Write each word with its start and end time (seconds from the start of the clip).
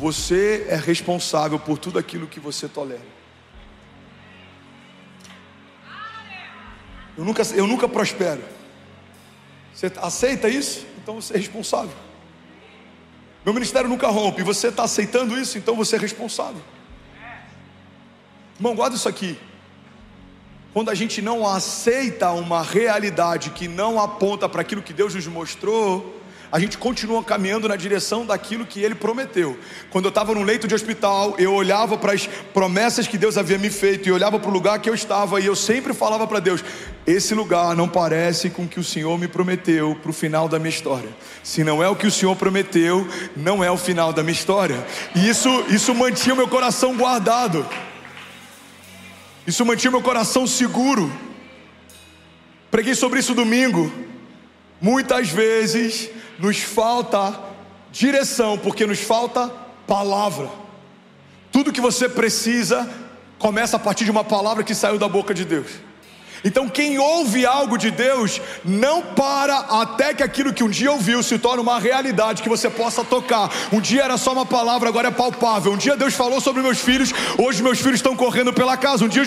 Você 0.00 0.64
é 0.66 0.76
responsável 0.76 1.58
por 1.58 1.76
tudo 1.76 1.98
aquilo 1.98 2.26
que 2.26 2.40
você 2.40 2.66
tolera. 2.66 3.04
Eu 7.18 7.22
nunca, 7.22 7.42
eu 7.54 7.66
nunca 7.66 7.86
prospero. 7.86 8.42
Você 9.74 9.92
aceita 9.98 10.48
isso? 10.48 10.86
Então 10.96 11.20
você 11.20 11.34
é 11.34 11.36
responsável. 11.36 11.94
Meu 13.44 13.52
ministério 13.52 13.90
nunca 13.90 14.08
rompe. 14.08 14.42
Você 14.42 14.68
está 14.68 14.84
aceitando 14.84 15.38
isso? 15.38 15.58
Então 15.58 15.76
você 15.76 15.96
é 15.96 15.98
responsável. 15.98 16.62
Irmão, 18.56 18.74
guarda 18.74 18.96
isso 18.96 19.08
aqui. 19.08 19.38
Quando 20.72 20.88
a 20.88 20.94
gente 20.94 21.20
não 21.20 21.46
aceita 21.46 22.30
uma 22.30 22.62
realidade 22.62 23.50
que 23.50 23.68
não 23.68 24.00
aponta 24.00 24.48
para 24.48 24.62
aquilo 24.62 24.80
que 24.80 24.94
Deus 24.94 25.14
nos 25.14 25.26
mostrou, 25.26 26.19
a 26.52 26.58
gente 26.58 26.76
continua 26.76 27.22
caminhando 27.22 27.68
na 27.68 27.76
direção 27.76 28.26
daquilo 28.26 28.66
que 28.66 28.80
ele 28.80 28.94
prometeu. 28.94 29.58
Quando 29.90 30.06
eu 30.06 30.08
estava 30.08 30.34
no 30.34 30.42
leito 30.42 30.66
de 30.66 30.74
hospital, 30.74 31.34
eu 31.38 31.52
olhava 31.52 31.96
para 31.96 32.12
as 32.12 32.26
promessas 32.26 33.06
que 33.06 33.16
Deus 33.16 33.38
havia 33.38 33.56
me 33.56 33.70
feito 33.70 34.08
e 34.08 34.12
olhava 34.12 34.38
para 34.38 34.50
o 34.50 34.52
lugar 34.52 34.78
que 34.80 34.90
eu 34.90 34.94
estava 34.94 35.40
e 35.40 35.46
eu 35.46 35.54
sempre 35.54 35.94
falava 35.94 36.26
para 36.26 36.40
Deus: 36.40 36.64
esse 37.06 37.34
lugar 37.34 37.76
não 37.76 37.88
parece 37.88 38.50
com 38.50 38.64
o 38.64 38.68
que 38.68 38.80
o 38.80 38.84
Senhor 38.84 39.16
me 39.16 39.28
prometeu 39.28 39.96
para 40.02 40.10
o 40.10 40.14
final 40.14 40.48
da 40.48 40.58
minha 40.58 40.70
história. 40.70 41.10
Se 41.42 41.62
não 41.62 41.82
é 41.82 41.88
o 41.88 41.94
que 41.94 42.06
o 42.06 42.10
Senhor 42.10 42.34
prometeu, 42.34 43.06
não 43.36 43.62
é 43.62 43.70
o 43.70 43.76
final 43.76 44.12
da 44.12 44.22
minha 44.22 44.32
história. 44.32 44.84
E 45.14 45.28
isso, 45.28 45.48
isso 45.68 45.94
mantinha 45.94 46.34
o 46.34 46.36
meu 46.36 46.48
coração 46.48 46.96
guardado. 46.96 47.66
Isso 49.46 49.64
mantinha 49.64 49.90
meu 49.90 50.02
coração 50.02 50.46
seguro. 50.46 51.10
Preguei 52.70 52.94
sobre 52.94 53.20
isso 53.20 53.34
domingo. 53.34 53.92
Muitas 54.80 55.28
vezes 55.28 56.08
nos 56.40 56.58
falta 56.58 57.38
direção, 57.92 58.56
porque 58.58 58.86
nos 58.86 59.00
falta 59.00 59.52
palavra. 59.86 60.48
Tudo 61.52 61.72
que 61.72 61.80
você 61.80 62.08
precisa 62.08 62.88
começa 63.38 63.76
a 63.76 63.80
partir 63.80 64.04
de 64.04 64.10
uma 64.10 64.24
palavra 64.24 64.64
que 64.64 64.74
saiu 64.74 64.98
da 64.98 65.08
boca 65.08 65.34
de 65.34 65.44
Deus. 65.44 65.66
Então, 66.44 66.68
quem 66.68 66.98
ouve 66.98 67.44
algo 67.44 67.76
de 67.76 67.90
Deus, 67.90 68.40
não 68.64 69.02
para 69.02 69.56
até 69.58 70.14
que 70.14 70.22
aquilo 70.22 70.52
que 70.52 70.64
um 70.64 70.68
dia 70.68 70.90
ouviu 70.90 71.22
se 71.22 71.38
torne 71.38 71.62
uma 71.62 71.78
realidade 71.78 72.42
que 72.42 72.48
você 72.48 72.70
possa 72.70 73.04
tocar. 73.04 73.50
Um 73.72 73.80
dia 73.80 74.02
era 74.02 74.16
só 74.16 74.32
uma 74.32 74.46
palavra, 74.46 74.88
agora 74.88 75.08
é 75.08 75.10
palpável. 75.10 75.72
Um 75.72 75.76
dia 75.76 75.96
Deus 75.96 76.14
falou 76.14 76.40
sobre 76.40 76.62
meus 76.62 76.80
filhos, 76.80 77.12
hoje 77.38 77.62
meus 77.62 77.78
filhos 77.78 77.96
estão 77.96 78.16
correndo 78.16 78.52
pela 78.52 78.76
casa. 78.76 79.04
Um 79.04 79.08
dia 79.08 79.22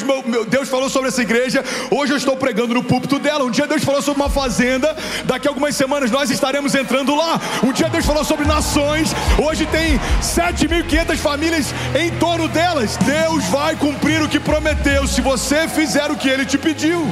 Deus 0.48 0.70
falou 0.70 0.90
sobre 0.90 1.10
essa 1.10 1.22
igreja, 1.22 1.64
hoje 1.92 2.14
eu 2.14 2.18
estou 2.18 2.36
pregando 2.36 2.74
no 2.74 2.84
púlpito 2.84 3.20
dela. 3.20 3.44
Um 3.44 3.52
dia 3.52 3.68
Deus 3.68 3.84
falou 3.84 4.02
sobre 4.02 4.22
uma 4.22 4.30
fazenda, 4.30 4.96
daqui 5.26 5.48
a 5.48 5.52
algumas 5.52 5.76
semanas 5.76 6.10
nós 6.10 6.30
estaremos 6.30 6.74
entrando 6.74 7.16
lá. 7.16 7.40
Um 7.64 7.72
dia 7.72 7.90
Deus 7.90 8.06
falou 8.06 8.24
sobre 8.24 8.46
nações, 8.46 9.12
hoje 9.38 9.66
tem 9.68 10.00
7.500 10.22 11.18
famílias 11.18 11.74
em 12.00 12.12
torno 12.18 12.48
delas. 12.48 12.98
Deus 12.98 13.46
vai 13.46 13.76
cumprir 13.76 14.22
o 14.22 14.30
que 14.30 14.40
prometeu, 14.40 15.08
se 15.08 15.22
você 15.22 15.68
fizer 15.68 16.10
o 16.10 16.16
que 16.16 16.30
ele 16.30 16.46
te 16.46 16.58
pediu. 16.58 17.03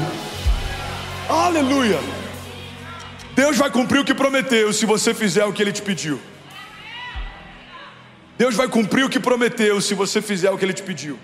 Aleluia. 1.29 1.99
Deus 3.35 3.57
vai 3.57 3.69
cumprir 3.69 3.99
o 3.99 4.05
que 4.05 4.13
prometeu 4.13 4.73
se 4.73 4.85
você 4.85 5.13
fizer 5.13 5.45
o 5.45 5.53
que 5.53 5.61
ele 5.61 5.71
te 5.71 5.81
pediu. 5.81 6.19
Deus 8.37 8.55
vai 8.55 8.67
cumprir 8.67 9.05
o 9.05 9.09
que 9.09 9.19
prometeu 9.19 9.79
se 9.79 9.93
você 9.93 10.21
fizer 10.21 10.49
o 10.49 10.57
que 10.57 10.65
ele 10.65 10.73
te 10.73 10.83
pediu. 10.83 11.17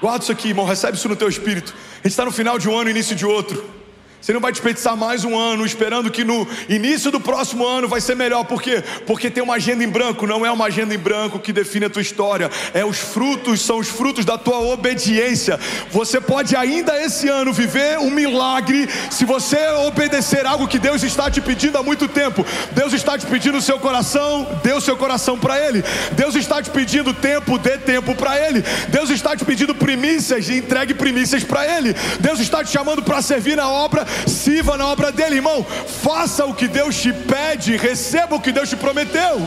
Guarda 0.00 0.22
isso 0.22 0.32
aqui, 0.32 0.48
irmão, 0.48 0.64
recebe 0.64 0.96
isso 0.96 1.08
no 1.08 1.16
teu 1.16 1.28
espírito. 1.28 1.74
A 1.94 1.96
gente 1.96 2.08
está 2.08 2.24
no 2.24 2.30
final 2.30 2.58
de 2.58 2.68
um 2.68 2.76
ano, 2.76 2.90
início 2.90 3.16
de 3.16 3.26
outro. 3.26 3.77
Você 4.20 4.32
não 4.32 4.40
vai 4.40 4.50
desperdiçar 4.50 4.96
mais 4.96 5.24
um 5.24 5.38
ano 5.38 5.64
esperando 5.64 6.10
que 6.10 6.24
no 6.24 6.46
início 6.68 7.10
do 7.10 7.20
próximo 7.20 7.64
ano 7.64 7.86
vai 7.86 8.00
ser 8.00 8.16
melhor. 8.16 8.44
Por 8.44 8.60
quê? 8.60 8.82
Porque 9.06 9.30
tem 9.30 9.42
uma 9.42 9.54
agenda 9.54 9.84
em 9.84 9.88
branco. 9.88 10.26
Não 10.26 10.44
é 10.44 10.50
uma 10.50 10.66
agenda 10.66 10.92
em 10.92 10.98
branco 10.98 11.38
que 11.38 11.52
define 11.52 11.86
a 11.86 11.90
tua 11.90 12.02
história. 12.02 12.50
É 12.74 12.84
os 12.84 12.98
frutos, 12.98 13.60
são 13.60 13.78
os 13.78 13.88
frutos 13.88 14.24
da 14.24 14.36
tua 14.36 14.58
obediência. 14.58 15.58
Você 15.92 16.20
pode 16.20 16.56
ainda 16.56 17.00
esse 17.00 17.28
ano 17.28 17.52
viver 17.52 17.98
um 17.98 18.10
milagre 18.10 18.88
se 19.08 19.24
você 19.24 19.56
obedecer 19.86 20.44
algo 20.44 20.66
que 20.66 20.80
Deus 20.80 21.04
está 21.04 21.30
te 21.30 21.40
pedindo 21.40 21.78
há 21.78 21.82
muito 21.82 22.08
tempo. 22.08 22.44
Deus 22.72 22.92
está 22.92 23.16
te 23.16 23.24
pedindo 23.24 23.58
o 23.58 23.62
seu 23.62 23.78
coração, 23.78 24.60
dê 24.64 24.72
o 24.72 24.80
seu 24.80 24.96
coração 24.96 25.38
para 25.38 25.64
Ele. 25.64 25.82
Deus 26.12 26.34
está 26.34 26.60
te 26.60 26.70
pedindo 26.70 27.14
tempo, 27.14 27.56
dê 27.56 27.78
tempo 27.78 28.16
para 28.16 28.36
Ele. 28.36 28.64
Deus 28.88 29.10
está 29.10 29.36
te 29.36 29.44
pedindo 29.44 29.76
primícias, 29.76 30.50
entregue 30.50 30.92
primícias 30.92 31.44
para 31.44 31.64
Ele. 31.78 31.94
Deus 32.18 32.40
está 32.40 32.64
te 32.64 32.70
chamando 32.70 33.00
para 33.00 33.22
servir 33.22 33.56
na 33.56 33.68
obra 33.68 34.07
sirva 34.26 34.76
na 34.76 34.86
obra 34.86 35.10
dele, 35.12 35.36
irmão. 35.36 35.64
Faça 35.64 36.44
o 36.44 36.54
que 36.54 36.68
Deus 36.68 37.00
te 37.00 37.12
pede, 37.12 37.76
receba 37.76 38.36
o 38.36 38.40
que 38.40 38.52
Deus 38.52 38.68
te 38.68 38.76
prometeu. 38.76 39.38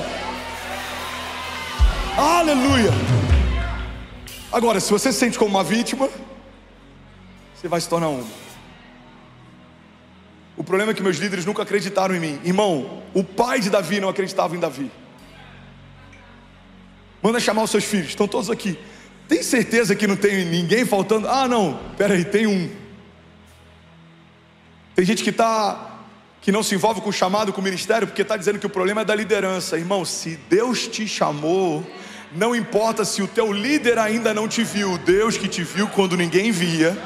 Aleluia. 2.17 2.91
Agora, 4.51 4.79
se 4.79 4.91
você 4.91 5.11
se 5.13 5.19
sente 5.19 5.39
como 5.39 5.51
uma 5.51 5.63
vítima, 5.63 6.09
você 7.55 7.67
vai 7.67 7.79
se 7.79 7.87
tornar 7.87 8.09
uma. 8.09 8.25
O 10.57 10.63
problema 10.63 10.91
é 10.91 10.93
que 10.93 11.01
meus 11.01 11.17
líderes 11.17 11.45
nunca 11.45 11.63
acreditaram 11.63 12.13
em 12.15 12.19
mim. 12.19 12.39
Irmão, 12.43 13.01
o 13.13 13.23
pai 13.23 13.59
de 13.59 13.69
Davi 13.69 13.99
não 13.99 14.09
acreditava 14.09 14.55
em 14.55 14.59
Davi. 14.59 14.91
Manda 17.21 17.39
chamar 17.39 17.63
os 17.63 17.71
seus 17.71 17.83
filhos, 17.83 18.09
estão 18.09 18.27
todos 18.27 18.49
aqui. 18.49 18.77
Tem 19.27 19.41
certeza 19.41 19.95
que 19.95 20.05
não 20.05 20.17
tem 20.17 20.43
ninguém 20.45 20.85
faltando? 20.85 21.27
Ah, 21.27 21.47
não, 21.47 21.79
peraí, 21.97 22.25
tem 22.25 22.47
um. 22.47 22.69
Tem 24.95 25.05
gente 25.05 25.23
que 25.23 25.29
está 25.29 25.87
que 26.41 26.51
não 26.51 26.63
se 26.63 26.73
envolve 26.73 27.01
com 27.01 27.09
o 27.09 27.13
chamado, 27.13 27.53
com 27.53 27.61
o 27.61 27.63
ministério, 27.63 28.07
porque 28.07 28.23
está 28.23 28.35
dizendo 28.35 28.57
que 28.57 28.65
o 28.65 28.69
problema 28.69 29.01
é 29.01 29.05
da 29.05 29.13
liderança. 29.13 29.77
Irmão, 29.77 30.03
se 30.03 30.37
Deus 30.49 30.87
te 30.87 31.07
chamou, 31.07 31.85
não 32.33 32.55
importa 32.55 33.05
se 33.05 33.21
o 33.21 33.27
teu 33.27 33.53
líder 33.53 33.99
ainda 33.99 34.33
não 34.33 34.47
te 34.47 34.63
viu, 34.63 34.97
Deus 34.97 35.37
que 35.37 35.47
te 35.47 35.63
viu 35.63 35.87
quando 35.87 36.17
ninguém 36.17 36.51
via, 36.51 36.97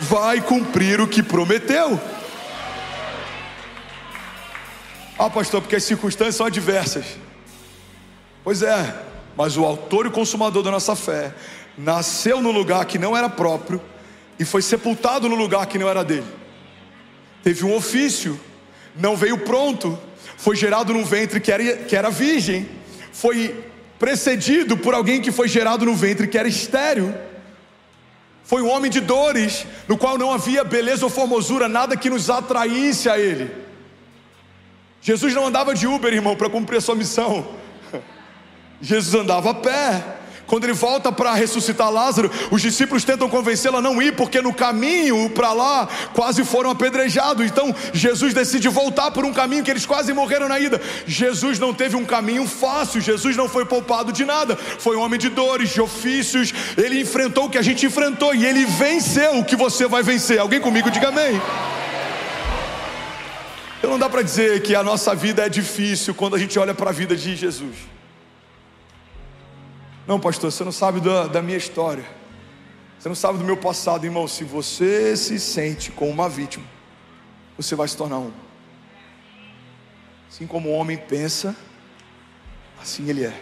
vai 0.00 0.40
cumprir 0.40 1.00
o 1.00 1.06
que 1.06 1.22
prometeu. 1.22 2.00
Ah, 5.16 5.30
pastor, 5.30 5.62
porque 5.62 5.76
as 5.76 5.84
circunstâncias 5.84 6.34
são 6.34 6.46
adversas. 6.46 7.06
Pois 8.42 8.62
é, 8.62 8.94
mas 9.36 9.56
o 9.56 9.64
autor 9.64 10.06
e 10.06 10.10
consumador 10.10 10.62
da 10.62 10.72
nossa 10.72 10.96
fé 10.96 11.32
nasceu 11.78 12.42
no 12.42 12.50
lugar 12.50 12.84
que 12.84 12.98
não 12.98 13.16
era 13.16 13.28
próprio 13.28 13.80
e 14.38 14.44
foi 14.44 14.62
sepultado 14.62 15.28
no 15.28 15.34
lugar 15.34 15.66
que 15.66 15.78
não 15.78 15.88
era 15.88 16.04
dele. 16.04 16.26
Teve 17.42 17.64
um 17.64 17.74
ofício, 17.74 18.38
não 18.94 19.16
veio 19.16 19.38
pronto, 19.38 19.98
foi 20.36 20.56
gerado 20.56 20.92
num 20.92 21.04
ventre 21.04 21.40
que 21.40 21.50
era, 21.50 21.76
que 21.78 21.96
era 21.96 22.10
virgem, 22.10 22.68
foi 23.12 23.64
precedido 23.98 24.76
por 24.76 24.94
alguém 24.94 25.20
que 25.20 25.32
foi 25.32 25.48
gerado 25.48 25.84
no 25.86 25.94
ventre 25.94 26.26
que 26.26 26.38
era 26.38 26.48
estéreo. 26.48 27.14
Foi 28.44 28.62
um 28.62 28.68
homem 28.68 28.90
de 28.90 29.00
dores, 29.00 29.66
no 29.88 29.96
qual 29.96 30.16
não 30.16 30.32
havia 30.32 30.62
beleza 30.62 31.04
ou 31.04 31.10
formosura, 31.10 31.68
nada 31.68 31.96
que 31.96 32.08
nos 32.08 32.30
atraísse 32.30 33.08
a 33.08 33.18
ele. 33.18 33.50
Jesus 35.00 35.34
não 35.34 35.46
andava 35.46 35.74
de 35.74 35.86
Uber, 35.86 36.12
irmão, 36.12 36.36
para 36.36 36.50
cumprir 36.50 36.78
a 36.78 36.80
sua 36.80 36.94
missão. 36.94 37.46
Jesus 38.80 39.14
andava 39.14 39.50
a 39.50 39.54
pé. 39.54 40.02
Quando 40.46 40.64
ele 40.64 40.72
volta 40.72 41.10
para 41.10 41.34
ressuscitar 41.34 41.90
Lázaro, 41.90 42.30
os 42.50 42.62
discípulos 42.62 43.04
tentam 43.04 43.28
convencê-lo 43.28 43.78
a 43.78 43.82
não 43.82 44.00
ir, 44.00 44.14
porque 44.14 44.40
no 44.40 44.54
caminho 44.54 45.28
para 45.30 45.52
lá 45.52 45.88
quase 46.14 46.44
foram 46.44 46.70
apedrejados. 46.70 47.44
Então 47.44 47.74
Jesus 47.92 48.32
decide 48.32 48.68
voltar 48.68 49.10
por 49.10 49.24
um 49.24 49.32
caminho 49.32 49.64
que 49.64 49.70
eles 49.70 49.84
quase 49.84 50.12
morreram 50.12 50.48
na 50.48 50.60
ida. 50.60 50.80
Jesus 51.06 51.58
não 51.58 51.74
teve 51.74 51.96
um 51.96 52.04
caminho 52.04 52.46
fácil, 52.46 53.00
Jesus 53.00 53.36
não 53.36 53.48
foi 53.48 53.64
poupado 53.64 54.12
de 54.12 54.24
nada. 54.24 54.56
Foi 54.56 54.96
um 54.96 55.00
homem 55.00 55.18
de 55.18 55.28
dores, 55.28 55.70
de 55.70 55.80
ofícios. 55.80 56.54
Ele 56.76 57.00
enfrentou 57.00 57.46
o 57.46 57.50
que 57.50 57.58
a 57.58 57.62
gente 57.62 57.84
enfrentou 57.84 58.34
e 58.34 58.46
ele 58.46 58.64
venceu 58.64 59.38
o 59.38 59.44
que 59.44 59.56
você 59.56 59.88
vai 59.88 60.02
vencer. 60.02 60.38
Alguém 60.38 60.60
comigo 60.60 60.90
diga 60.90 61.08
amém. 61.08 61.40
Então 63.78 63.90
não 63.90 63.98
dá 63.98 64.08
para 64.08 64.22
dizer 64.22 64.62
que 64.62 64.74
a 64.74 64.82
nossa 64.82 65.14
vida 65.14 65.44
é 65.44 65.48
difícil 65.48 66.14
quando 66.14 66.36
a 66.36 66.38
gente 66.38 66.58
olha 66.58 66.74
para 66.74 66.90
a 66.90 66.92
vida 66.92 67.16
de 67.16 67.36
Jesus. 67.36 67.95
Não, 70.06 70.20
pastor, 70.20 70.52
você 70.52 70.62
não 70.62 70.70
sabe 70.70 71.00
da, 71.00 71.26
da 71.26 71.42
minha 71.42 71.58
história. 71.58 72.04
Você 72.98 73.08
não 73.08 73.16
sabe 73.16 73.38
do 73.38 73.44
meu 73.44 73.56
passado, 73.56 74.04
irmão. 74.04 74.28
Se 74.28 74.44
você 74.44 75.16
se 75.16 75.40
sente 75.40 75.90
como 75.90 76.10
uma 76.10 76.28
vítima, 76.28 76.64
você 77.56 77.74
vai 77.74 77.88
se 77.88 77.96
tornar 77.96 78.18
um. 78.18 78.32
Assim 80.28 80.46
como 80.46 80.68
o 80.68 80.72
homem 80.72 80.96
pensa, 80.96 81.56
assim 82.80 83.08
ele 83.08 83.24
é. 83.24 83.40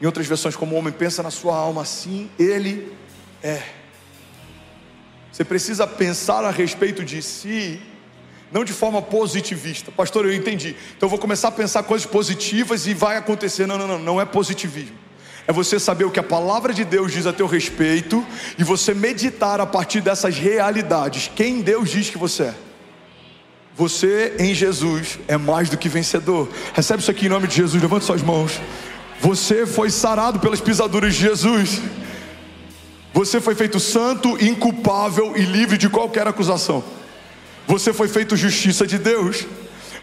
Em 0.00 0.06
outras 0.06 0.26
versões, 0.26 0.54
como 0.54 0.74
o 0.74 0.78
homem 0.78 0.92
pensa 0.92 1.22
na 1.22 1.30
sua 1.30 1.56
alma, 1.56 1.82
assim 1.82 2.30
ele 2.38 2.92
é. 3.42 3.62
Você 5.32 5.44
precisa 5.44 5.86
pensar 5.86 6.44
a 6.44 6.50
respeito 6.50 7.02
de 7.02 7.22
si, 7.22 7.80
não 8.50 8.64
de 8.64 8.72
forma 8.74 9.00
positivista. 9.00 9.90
Pastor, 9.90 10.26
eu 10.26 10.34
entendi. 10.34 10.76
Então 10.94 11.06
eu 11.06 11.10
vou 11.10 11.18
começar 11.18 11.48
a 11.48 11.52
pensar 11.52 11.84
coisas 11.84 12.06
positivas 12.06 12.86
e 12.86 12.92
vai 12.92 13.16
acontecer. 13.16 13.66
Não, 13.66 13.78
não, 13.78 13.86
não, 13.86 13.98
não 13.98 14.20
é 14.20 14.26
positivismo 14.26 15.01
é 15.46 15.52
você 15.52 15.78
saber 15.78 16.04
o 16.04 16.10
que 16.10 16.20
a 16.20 16.22
palavra 16.22 16.72
de 16.72 16.84
Deus 16.84 17.12
diz 17.12 17.26
a 17.26 17.32
teu 17.32 17.46
respeito 17.46 18.24
e 18.58 18.64
você 18.64 18.94
meditar 18.94 19.60
a 19.60 19.66
partir 19.66 20.00
dessas 20.00 20.36
realidades, 20.36 21.30
quem 21.34 21.60
Deus 21.60 21.90
diz 21.90 22.10
que 22.10 22.18
você 22.18 22.44
é. 22.44 22.54
Você 23.74 24.34
em 24.38 24.54
Jesus 24.54 25.18
é 25.26 25.36
mais 25.36 25.70
do 25.70 25.78
que 25.78 25.88
vencedor. 25.88 26.48
Recebe 26.74 27.00
isso 27.00 27.10
aqui 27.10 27.26
em 27.26 27.30
nome 27.30 27.48
de 27.48 27.56
Jesus, 27.56 27.82
levante 27.82 28.04
suas 28.04 28.22
mãos. 28.22 28.60
Você 29.20 29.66
foi 29.66 29.90
sarado 29.90 30.38
pelas 30.40 30.60
pisaduras 30.60 31.14
de 31.14 31.20
Jesus. 31.20 31.80
Você 33.14 33.40
foi 33.40 33.54
feito 33.54 33.80
santo, 33.80 34.42
inculpável 34.44 35.34
e 35.36 35.42
livre 35.42 35.78
de 35.78 35.88
qualquer 35.88 36.26
acusação. 36.26 36.84
Você 37.66 37.92
foi 37.92 38.08
feito 38.08 38.36
justiça 38.36 38.86
de 38.86 38.98
Deus. 38.98 39.46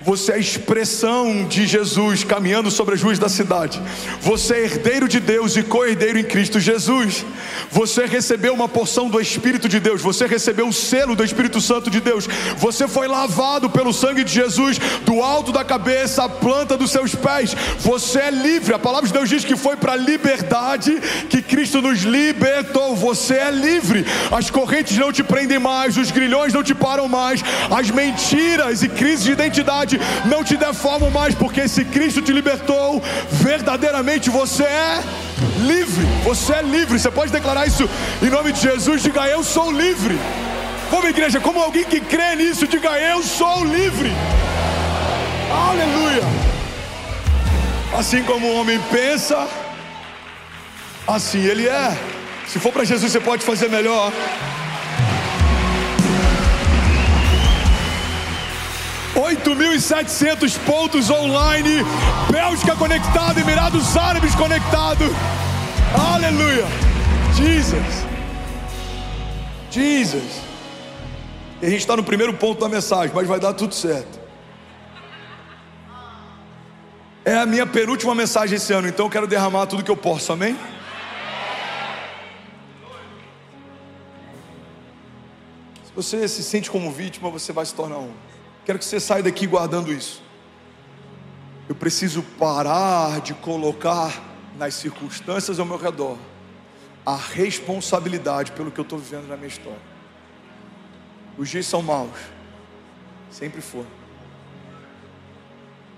Você 0.01 0.31
é 0.31 0.35
a 0.35 0.39
expressão 0.39 1.43
de 1.43 1.67
Jesus 1.67 2.23
caminhando 2.23 2.71
sobre 2.71 2.95
as 2.95 3.01
ruas 3.01 3.19
da 3.19 3.27
cidade. 3.27 3.81
Você 4.21 4.53
é 4.53 4.63
herdeiro 4.63 5.09
de 5.09 5.19
Deus 5.19 5.57
e 5.57 5.61
co-herdeiro 5.61 6.17
em 6.17 6.23
Cristo 6.23 6.57
Jesus. 6.57 7.25
Você 7.69 8.05
recebeu 8.05 8.53
uma 8.53 8.69
porção 8.69 9.09
do 9.09 9.19
Espírito 9.19 9.67
de 9.67 9.77
Deus. 9.77 10.01
Você 10.01 10.25
recebeu 10.25 10.69
o 10.69 10.73
selo 10.73 11.17
do 11.17 11.23
Espírito 11.23 11.59
Santo 11.59 11.89
de 11.89 11.99
Deus. 11.99 12.29
Você 12.57 12.87
foi 12.87 13.09
lavado 13.09 13.69
pelo 13.69 13.91
sangue 13.91 14.23
de 14.23 14.31
Jesus, 14.31 14.79
do 15.05 15.21
alto 15.21 15.51
da 15.51 15.65
cabeça 15.65 16.23
à 16.23 16.29
planta 16.29 16.77
dos 16.77 16.91
seus 16.91 17.13
pés. 17.13 17.53
Você 17.79 18.19
é 18.19 18.31
livre. 18.31 18.73
A 18.73 18.79
palavra 18.79 19.05
de 19.05 19.13
Deus 19.13 19.27
diz 19.27 19.43
que 19.43 19.57
foi 19.57 19.75
para 19.75 19.93
a 19.93 19.97
liberdade 19.97 20.97
que 21.29 21.41
Cristo 21.41 21.81
nos 21.81 22.03
libertou. 22.03 22.95
Você 22.95 23.33
é 23.33 23.51
livre. 23.51 24.05
As 24.31 24.49
correntes 24.49 24.97
não 24.97 25.11
te 25.11 25.23
prendem 25.23 25.59
mais, 25.59 25.97
os 25.97 26.09
grilhões 26.09 26.53
não 26.53 26.63
te 26.63 26.73
param 26.73 27.09
mais, 27.09 27.43
as 27.69 27.91
mentiras 27.91 28.81
e 28.81 28.87
crises 28.87 29.25
de 29.25 29.33
identidade 29.33 29.88
não 30.25 30.43
te 30.43 30.57
deformam 30.57 31.09
mais, 31.09 31.33
porque 31.33 31.67
se 31.67 31.85
Cristo 31.85 32.21
te 32.21 32.33
libertou, 32.33 33.01
verdadeiramente 33.31 34.29
você 34.29 34.63
é 34.63 35.03
livre. 35.59 36.05
Você 36.23 36.53
é 36.53 36.61
livre. 36.61 36.99
Você 36.99 37.11
pode 37.11 37.31
declarar 37.31 37.65
isso 37.65 37.89
em 38.21 38.29
nome 38.29 38.51
de 38.51 38.61
Jesus. 38.61 39.01
Diga 39.01 39.27
eu 39.27 39.43
sou 39.43 39.71
livre. 39.71 40.17
Como 40.89 41.07
igreja, 41.07 41.39
como 41.39 41.61
alguém 41.61 41.83
que 41.83 42.01
crê 42.01 42.35
nisso, 42.35 42.67
diga 42.67 42.99
eu 42.99 43.21
sou 43.23 43.63
livre. 43.63 44.11
Aleluia. 45.69 46.23
Assim 47.97 48.23
como 48.23 48.47
o 48.47 48.59
homem 48.59 48.79
pensa, 48.91 49.47
assim 51.07 51.39
ele 51.39 51.67
é. 51.67 51.97
Se 52.47 52.59
for 52.59 52.71
para 52.71 52.83
Jesus, 52.83 53.11
você 53.11 53.19
pode 53.19 53.43
fazer 53.43 53.69
melhor. 53.69 54.11
8.700 59.19 60.57
pontos 60.59 61.09
online, 61.09 61.83
Bélgica 62.31 62.73
conectado, 62.75 63.37
Emirados 63.37 63.97
Árabes 63.97 64.33
conectado. 64.33 65.03
Aleluia. 66.13 66.65
Jesus. 67.35 68.05
Jesus. 69.69 70.41
E 71.61 71.65
a 71.65 71.69
gente 71.69 71.81
está 71.81 71.97
no 71.97 72.03
primeiro 72.03 72.33
ponto 72.33 72.61
da 72.61 72.69
mensagem, 72.69 73.11
mas 73.13 73.27
vai 73.27 73.41
dar 73.41 73.53
tudo 73.53 73.75
certo. 73.75 74.17
É 77.25 77.37
a 77.37 77.45
minha 77.45 77.67
penúltima 77.67 78.15
mensagem 78.15 78.55
esse 78.55 78.71
ano, 78.71 78.87
então 78.87 79.07
eu 79.07 79.09
quero 79.09 79.27
derramar 79.27 79.67
tudo 79.67 79.83
que 79.83 79.91
eu 79.91 79.97
posso, 79.97 80.31
amém? 80.31 80.57
Se 85.83 85.91
você 85.93 86.25
se 86.29 86.41
sente 86.41 86.71
como 86.71 86.89
vítima, 86.89 87.29
você 87.29 87.51
vai 87.51 87.65
se 87.65 87.75
tornar 87.75 87.97
um. 87.97 88.13
Quero 88.69 88.77
que 88.77 88.85
você 88.85 88.99
saia 88.99 89.23
daqui 89.23 89.47
guardando 89.47 89.91
isso. 89.91 90.21
Eu 91.67 91.73
preciso 91.73 92.21
parar 92.21 93.19
de 93.19 93.33
colocar 93.33 94.23
nas 94.59 94.75
circunstâncias 94.75 95.59
ao 95.59 95.65
meu 95.65 95.75
redor 95.75 96.19
a 97.03 97.15
responsabilidade 97.15 98.51
pelo 98.51 98.69
que 98.69 98.79
eu 98.79 98.83
estou 98.83 98.99
vivendo 98.99 99.27
na 99.27 99.35
minha 99.35 99.47
história. 99.47 99.81
Os 101.35 101.49
dias 101.49 101.65
são 101.65 101.81
maus, 101.81 102.11
sempre 103.31 103.59
foram. 103.59 103.89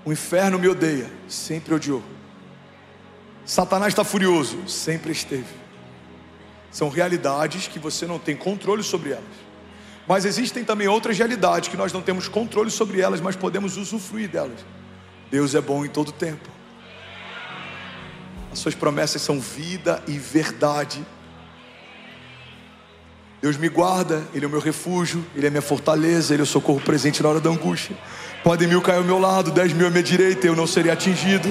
O 0.05 0.13
inferno 0.13 0.57
me 0.57 0.69
odeia, 0.69 1.11
sempre 1.27 1.73
odiou. 1.73 2.01
Satanás 3.45 3.91
está 3.91 4.05
furioso, 4.05 4.65
sempre 4.69 5.11
esteve. 5.11 5.53
São 6.71 6.87
realidades 6.87 7.67
que 7.67 7.79
você 7.79 8.07
não 8.07 8.17
tem 8.17 8.37
controle 8.37 8.81
sobre 8.81 9.09
elas. 9.11 9.50
Mas 10.11 10.25
existem 10.25 10.61
também 10.61 10.89
outras 10.89 11.17
realidades 11.17 11.69
que 11.69 11.77
nós 11.77 11.93
não 11.93 12.01
temos 12.01 12.27
controle 12.27 12.69
sobre 12.69 12.99
elas, 12.99 13.21
mas 13.21 13.33
podemos 13.33 13.77
usufruir 13.77 14.27
delas. 14.27 14.59
Deus 15.31 15.55
é 15.55 15.61
bom 15.61 15.85
em 15.85 15.87
todo 15.87 16.11
tempo. 16.11 16.49
As 18.51 18.59
suas 18.59 18.75
promessas 18.75 19.21
são 19.21 19.39
vida 19.39 20.03
e 20.09 20.17
verdade. 20.17 21.01
Deus 23.41 23.55
me 23.55 23.69
guarda, 23.69 24.21
Ele 24.33 24.43
é 24.43 24.47
o 24.49 24.51
meu 24.51 24.59
refúgio, 24.59 25.25
Ele 25.33 25.47
é 25.47 25.49
minha 25.49 25.61
fortaleza, 25.61 26.33
Ele 26.33 26.41
é 26.41 26.43
o 26.43 26.45
socorro 26.45 26.81
presente 26.81 27.23
na 27.23 27.29
hora 27.29 27.39
da 27.39 27.49
angústia. 27.49 27.95
Podem 28.43 28.67
mil 28.67 28.81
cair 28.81 28.97
ao 28.97 29.05
meu 29.05 29.17
lado, 29.17 29.49
dez 29.49 29.71
mil 29.71 29.87
à 29.87 29.89
minha 29.89 30.03
direita, 30.03 30.45
eu 30.45 30.57
não 30.57 30.67
serei 30.67 30.91
atingido. 30.91 31.47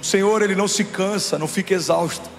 O 0.00 0.04
Senhor, 0.04 0.42
Ele 0.42 0.54
não 0.54 0.68
se 0.68 0.84
cansa, 0.84 1.40
não 1.40 1.48
fica 1.48 1.74
exausto. 1.74 2.30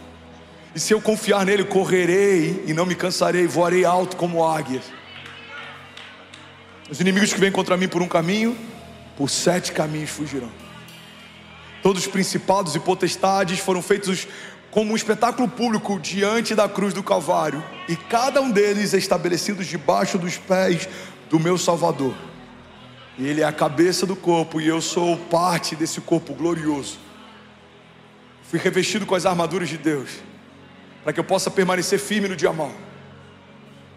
E 0.76 0.80
se 0.80 0.94
eu 0.94 1.00
confiar 1.00 1.46
nele, 1.46 1.64
correrei 1.64 2.66
e 2.68 2.74
não 2.74 2.86
me 2.86 2.96
cansarei, 2.96 3.48
voarei 3.48 3.86
alto 3.86 4.18
como 4.18 4.46
águias. 4.46 4.84
Os 6.90 7.00
inimigos 7.00 7.32
que 7.32 7.40
vêm 7.40 7.50
contra 7.50 7.78
mim 7.78 7.88
por 7.88 8.02
um 8.02 8.10
caminho, 8.10 8.58
por 9.16 9.30
sete 9.30 9.72
caminhos 9.72 10.10
fugirão. 10.10 10.52
Todos 11.82 12.06
os 12.06 12.12
principados 12.12 12.76
e 12.76 12.80
potestades 12.82 13.58
foram 13.60 13.82
feitos 13.82 14.28
como 14.70 14.92
um 14.92 14.96
espetáculo 14.98 15.48
público 15.48 15.98
diante 15.98 16.54
da 16.54 16.68
cruz 16.68 16.94
do 16.94 17.02
Calvário, 17.02 17.64
e 17.88 17.96
cada 17.96 18.42
um 18.42 18.52
deles 18.52 18.94
é 18.94 18.98
estabelecido 18.98 19.64
debaixo 19.64 20.18
dos 20.18 20.36
pés 20.38 20.90
do 21.30 21.40
meu 21.40 21.58
Salvador. 21.58 22.14
E 23.18 23.26
ele 23.26 23.40
é 23.40 23.46
a 23.46 23.54
cabeça 23.54 24.06
do 24.06 24.16
corpo, 24.16 24.60
e 24.60 24.68
eu 24.68 24.82
sou 24.82 25.16
parte 25.16 25.74
desse 25.74 26.02
corpo 26.02 26.34
glorioso. 26.34 27.00
Fui 28.44 28.60
revestido 28.60 29.06
com 29.06 29.16
as 29.16 29.26
armaduras 29.26 29.70
de 29.70 29.78
Deus 29.78 30.10
para 31.06 31.14
que 31.14 31.20
eu 31.20 31.24
possa 31.24 31.52
permanecer 31.52 32.00
firme 32.00 32.28
no 32.28 32.36
dia 32.36 32.52
mal. 32.52 32.72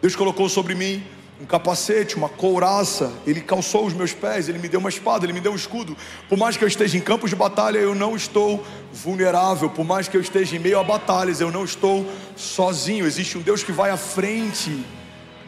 Deus 0.02 0.14
colocou 0.14 0.46
sobre 0.46 0.74
mim 0.74 1.02
um 1.40 1.46
capacete, 1.46 2.16
uma 2.16 2.28
couraça, 2.28 3.10
Ele 3.26 3.40
calçou 3.40 3.86
os 3.86 3.94
meus 3.94 4.12
pés, 4.12 4.46
Ele 4.46 4.58
me 4.58 4.68
deu 4.68 4.78
uma 4.78 4.90
espada, 4.90 5.24
Ele 5.24 5.32
me 5.32 5.40
deu 5.40 5.52
um 5.52 5.56
escudo. 5.56 5.96
Por 6.28 6.36
mais 6.36 6.58
que 6.58 6.64
eu 6.64 6.68
esteja 6.68 6.98
em 6.98 7.00
campos 7.00 7.30
de 7.30 7.36
batalha, 7.36 7.78
eu 7.78 7.94
não 7.94 8.14
estou 8.14 8.62
vulnerável. 8.92 9.70
Por 9.70 9.86
mais 9.86 10.06
que 10.06 10.18
eu 10.18 10.20
esteja 10.20 10.54
em 10.56 10.58
meio 10.58 10.78
a 10.78 10.84
batalhas, 10.84 11.40
eu 11.40 11.50
não 11.50 11.64
estou 11.64 12.06
sozinho. 12.36 13.06
Existe 13.06 13.38
um 13.38 13.40
Deus 13.40 13.62
que 13.62 13.72
vai 13.72 13.90
à 13.90 13.96
frente 13.96 14.84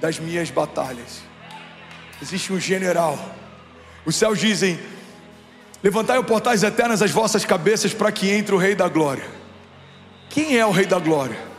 das 0.00 0.18
minhas 0.18 0.48
batalhas. 0.48 1.20
Existe 2.22 2.54
um 2.54 2.58
general. 2.58 3.18
Os 4.06 4.16
céus 4.16 4.38
dizem: 4.38 4.80
Levantai 5.82 6.16
o 6.16 6.24
portais 6.24 6.62
eternas 6.62 7.02
as 7.02 7.10
vossas 7.10 7.44
cabeças 7.44 7.92
para 7.92 8.10
que 8.10 8.30
entre 8.30 8.54
o 8.54 8.58
Rei 8.58 8.74
da 8.74 8.88
Glória. 8.88 9.28
Quem 10.30 10.56
é 10.56 10.64
o 10.64 10.70
Rei 10.70 10.86
da 10.86 10.98
Glória? 10.98 11.49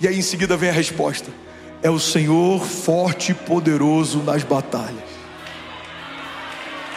E 0.00 0.06
aí 0.06 0.18
em 0.18 0.22
seguida 0.22 0.56
vem 0.56 0.70
a 0.70 0.72
resposta: 0.72 1.30
é 1.82 1.90
o 1.90 1.98
Senhor 1.98 2.64
forte 2.64 3.32
e 3.32 3.34
poderoso 3.34 4.22
nas 4.22 4.42
batalhas. 4.42 5.08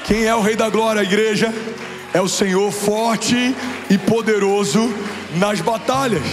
Quem 0.06 0.26
é 0.26 0.36
o 0.36 0.42
Rei 0.42 0.56
da 0.56 0.70
Glória, 0.70 1.02
igreja? 1.02 1.54
É 2.14 2.20
o 2.20 2.28
Senhor 2.28 2.72
forte 2.72 3.56
e 3.90 3.98
poderoso 3.98 4.94
nas 5.36 5.62
batalhas. 5.62 6.24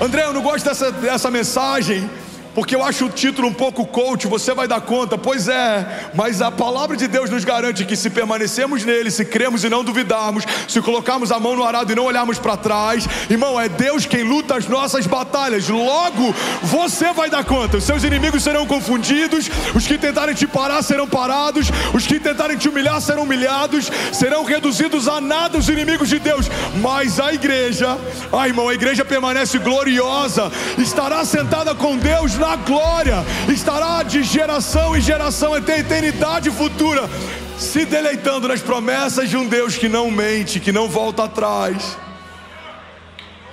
André, 0.00 0.24
eu 0.24 0.32
não 0.32 0.42
gosto 0.42 0.64
dessa, 0.64 0.90
dessa 0.90 1.30
mensagem 1.30 2.08
porque 2.56 2.74
eu 2.74 2.82
acho 2.82 3.04
o 3.04 3.10
título 3.10 3.48
um 3.48 3.52
pouco 3.52 3.86
coach, 3.86 4.26
você 4.26 4.54
vai 4.54 4.66
dar 4.66 4.80
conta, 4.80 5.18
pois 5.18 5.46
é, 5.46 6.08
mas 6.14 6.40
a 6.40 6.50
palavra 6.50 6.96
de 6.96 7.06
Deus 7.06 7.28
nos 7.28 7.44
garante 7.44 7.84
que 7.84 7.94
se 7.94 8.08
permanecemos 8.08 8.82
nele, 8.82 9.10
se 9.10 9.26
cremos 9.26 9.62
e 9.62 9.68
não 9.68 9.84
duvidarmos, 9.84 10.42
se 10.66 10.80
colocarmos 10.80 11.30
a 11.30 11.38
mão 11.38 11.54
no 11.54 11.62
arado 11.62 11.92
e 11.92 11.94
não 11.94 12.06
olharmos 12.06 12.38
para 12.38 12.56
trás, 12.56 13.06
irmão, 13.28 13.60
é 13.60 13.68
Deus 13.68 14.06
quem 14.06 14.22
luta 14.22 14.56
as 14.56 14.66
nossas 14.66 15.06
batalhas, 15.06 15.68
logo 15.68 16.34
você 16.62 17.12
vai 17.12 17.28
dar 17.28 17.44
conta, 17.44 17.76
os 17.76 17.84
seus 17.84 18.02
inimigos 18.04 18.42
serão 18.42 18.64
confundidos, 18.66 19.50
os 19.74 19.86
que 19.86 19.98
tentarem 19.98 20.34
te 20.34 20.46
parar 20.46 20.82
serão 20.82 21.06
parados, 21.06 21.68
os 21.92 22.06
que 22.06 22.18
tentarem 22.18 22.56
te 22.56 22.70
humilhar 22.70 23.02
serão 23.02 23.24
humilhados, 23.24 23.90
serão 24.14 24.44
reduzidos 24.44 25.08
a 25.08 25.20
nada 25.20 25.58
os 25.58 25.68
inimigos 25.68 26.08
de 26.08 26.18
Deus, 26.18 26.46
mas 26.80 27.20
a 27.20 27.34
igreja, 27.34 27.98
ah 28.32 28.48
irmão, 28.48 28.66
a 28.66 28.74
igreja 28.74 29.04
permanece 29.04 29.58
gloriosa, 29.58 30.50
estará 30.78 31.22
sentada 31.22 31.74
com 31.74 31.98
Deus 31.98 32.34
na 32.38 32.45
na 32.46 32.54
glória, 32.54 33.24
estará 33.52 34.04
de 34.04 34.22
geração 34.22 34.96
em 34.96 35.00
geração 35.00 35.52
até 35.52 35.74
a 35.74 35.78
eternidade 35.80 36.48
futura, 36.48 37.10
se 37.58 37.84
deleitando 37.84 38.46
nas 38.46 38.62
promessas 38.62 39.28
de 39.28 39.36
um 39.36 39.48
Deus 39.48 39.76
que 39.76 39.88
não 39.88 40.12
mente, 40.12 40.60
que 40.60 40.70
não 40.70 40.88
volta 40.88 41.24
atrás. 41.24 41.98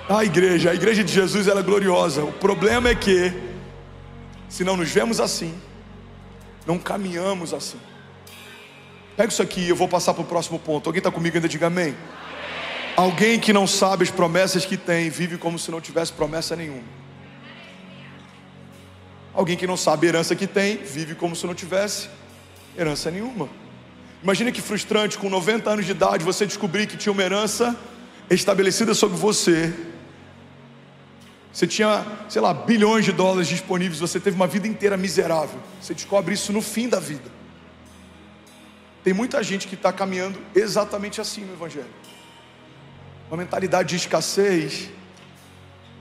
A 0.08 0.24
igreja, 0.24 0.70
a 0.70 0.74
igreja 0.74 1.02
de 1.02 1.12
Jesus 1.12 1.48
ela 1.48 1.58
é 1.58 1.62
gloriosa. 1.62 2.22
O 2.22 2.32
problema 2.32 2.88
é 2.88 2.94
que, 2.94 3.32
se 4.48 4.62
não 4.62 4.76
nos 4.76 4.90
vemos 4.90 5.18
assim, 5.18 5.52
não 6.64 6.78
caminhamos 6.78 7.52
assim. 7.52 7.78
Pega 9.16 9.32
isso 9.32 9.42
aqui, 9.42 9.68
eu 9.68 9.74
vou 9.74 9.88
passar 9.88 10.14
para 10.14 10.22
o 10.22 10.26
próximo 10.26 10.58
ponto. 10.58 10.88
Alguém 10.88 11.00
está 11.00 11.10
comigo 11.10 11.36
ainda? 11.36 11.48
Diga 11.48 11.66
amém. 11.66 11.96
Alguém 12.96 13.40
que 13.40 13.52
não 13.52 13.66
sabe 13.66 14.04
as 14.04 14.10
promessas 14.10 14.64
que 14.64 14.76
tem, 14.76 15.10
vive 15.10 15.36
como 15.36 15.58
se 15.58 15.68
não 15.70 15.80
tivesse 15.80 16.12
promessa 16.12 16.54
nenhuma. 16.54 17.04
Alguém 19.34 19.56
que 19.56 19.66
não 19.66 19.76
sabe 19.76 20.06
a 20.06 20.10
herança 20.10 20.36
que 20.36 20.46
tem, 20.46 20.76
vive 20.76 21.14
como 21.14 21.34
se 21.34 21.46
não 21.46 21.54
tivesse 21.54 22.08
Herança 22.76 23.08
nenhuma. 23.10 23.48
Imagine 24.22 24.50
que 24.50 24.60
frustrante, 24.60 25.16
com 25.16 25.30
90 25.30 25.70
anos 25.70 25.84
de 25.86 25.92
idade, 25.92 26.24
você 26.24 26.44
descobrir 26.44 26.86
que 26.86 26.96
tinha 26.96 27.12
uma 27.12 27.22
herança 27.22 27.76
estabelecida 28.28 28.94
sobre 28.94 29.16
você. 29.16 29.72
Você 31.52 31.68
tinha, 31.68 32.04
sei 32.28 32.42
lá, 32.42 32.52
bilhões 32.52 33.04
de 33.04 33.12
dólares 33.12 33.46
disponíveis, 33.46 34.00
você 34.00 34.18
teve 34.18 34.34
uma 34.34 34.48
vida 34.48 34.66
inteira 34.66 34.96
miserável. 34.96 35.60
Você 35.80 35.94
descobre 35.94 36.34
isso 36.34 36.52
no 36.52 36.60
fim 36.60 36.88
da 36.88 36.98
vida. 36.98 37.30
Tem 39.04 39.12
muita 39.12 39.40
gente 39.42 39.68
que 39.68 39.76
está 39.76 39.92
caminhando 39.92 40.40
exatamente 40.52 41.20
assim 41.20 41.42
no 41.44 41.52
Evangelho. 41.52 41.86
Uma 43.28 43.36
mentalidade 43.36 43.90
de 43.90 43.96
escassez, 43.96 44.88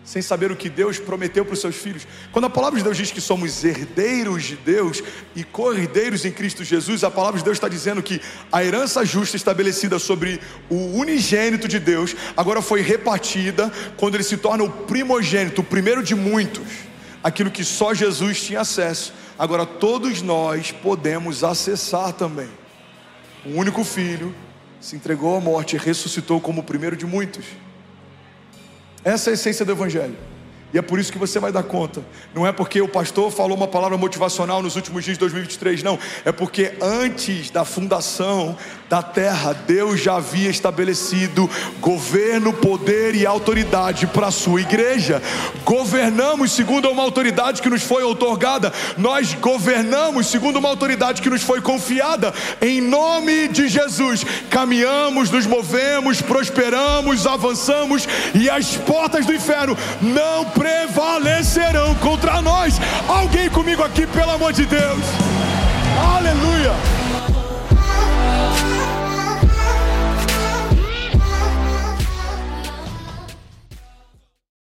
sem 0.03 0.22
saber 0.22 0.51
o 0.51 0.55
que 0.55 0.69
Deus 0.69 1.00
prometeu 1.00 1.45
para 1.45 1.53
os 1.53 1.62
seus 1.62 1.75
filhos. 1.75 2.05
Quando 2.31 2.45
a 2.45 2.50
palavra 2.50 2.77
de 2.77 2.83
Deus 2.83 2.98
diz 2.98 3.12
que 3.12 3.22
somos 3.22 3.63
herdeiros 3.63 4.43
de 4.43 4.55
Deus 4.57 5.01
e 5.36 5.43
co-herdeiros 5.43 6.25
em 6.25 6.31
Cristo 6.31 6.63
Jesus, 6.63 7.03
a 7.03 7.12
palavra 7.12 7.38
de 7.38 7.45
Deus 7.45 7.57
está 7.57 7.69
dizendo 7.69 8.03
que 8.03 8.22
a 8.51 8.63
herança 8.63 9.05
justa 9.05 9.38
estabelecida 9.38 9.98
sobre 9.98 10.41
o 10.69 10.98
unigênito 10.98 11.67
de 11.67 11.79
Deus 11.79 12.15
agora 12.36 12.62
foi 12.62 12.81
repartida 12.81 13.72
quando 13.98 14.15
ele 14.15 14.24
se 14.24 14.38
torna 14.38 14.63
o 14.63 14.69
primogênito, 14.69 15.62
o 15.62 15.63
primeiro 15.65 16.03
de 16.03 16.15
muitos, 16.15 16.67
aquilo 17.24 17.50
que 17.50 17.63
só 17.63 17.93
Jesus 17.93 18.41
tinha 18.41 18.62
acesso. 18.62 19.13
Agora 19.39 19.65
todos 19.65 20.22
nós 20.22 20.72
podemos 20.72 21.43
acessar 21.43 22.12
também. 22.13 22.50
O 23.45 23.57
único 23.57 23.83
filho 23.83 24.36
se 24.81 24.98
entregou 24.98 25.38
à 25.38 25.39
morte 25.39 25.75
e 25.75 25.79
ressuscitou 25.79 26.41
como 26.41 26.60
o 26.60 26.63
primeiro 26.63 26.95
de 26.95 27.05
muitos. 27.05 27.45
Essa 29.03 29.29
é 29.29 29.31
a 29.31 29.33
essência 29.33 29.65
do 29.65 29.72
Evangelho. 29.72 30.15
E 30.74 30.77
é 30.77 30.81
por 30.81 30.98
isso 30.98 31.12
que 31.12 31.19
você 31.19 31.39
vai 31.39 31.51
dar 31.51 31.62
conta. 31.62 32.03
Não 32.33 32.48
é 32.48 32.51
porque 32.51 32.81
o 32.81 32.88
pastor 32.88 33.31
falou 33.31 33.55
uma 33.55 33.67
palavra 33.67 33.95
motivacional 33.95 34.63
nos 34.63 34.75
últimos 34.75 35.03
dias 35.03 35.17
de 35.17 35.19
2023, 35.19 35.83
não. 35.83 36.00
É 36.25 36.31
porque 36.31 36.74
antes 36.81 37.51
da 37.51 37.63
fundação 37.63 38.57
da 38.93 39.01
terra, 39.01 39.55
Deus 39.65 40.00
já 40.00 40.17
havia 40.17 40.51
estabelecido 40.51 41.50
governo, 41.79 42.53
poder 42.53 43.15
e 43.15 43.25
autoridade 43.25 44.05
para 44.05 44.27
a 44.27 44.31
sua 44.31 44.62
igreja. 44.62 45.19
Governamos 45.65 46.51
segundo 46.51 46.91
uma 46.91 47.01
autoridade 47.01 47.59
que 47.59 47.71
nos 47.71 47.81
foi 47.81 48.03
otorgada. 48.03 48.71
Nós 48.95 49.33
governamos 49.33 50.27
segundo 50.27 50.59
uma 50.59 50.69
autoridade 50.69 51.23
que 51.23 51.29
nos 51.31 51.41
foi 51.41 51.59
confiada. 51.59 52.31
Em 52.62 52.81
nome 52.81 53.47
de 53.47 53.67
Jesus, 53.67 54.23
caminhamos, 54.51 55.31
nos 55.31 55.47
movemos, 55.47 56.21
prosperamos, 56.21 57.25
avançamos 57.25 58.07
e 58.35 58.47
as 58.47 58.77
portas 58.77 59.25
do 59.25 59.33
inferno 59.33 59.75
não 60.03 60.45
prevalecerão 60.45 61.95
contra 61.95 62.43
nós. 62.43 62.75
Alguém 63.07 63.50
comigo 63.50 63.81
aqui, 63.81 64.05
pelo 64.05 64.29
amor 64.29 64.53
de 64.53 64.67
Deus. 64.67 65.01
Aleluia. 66.15 66.92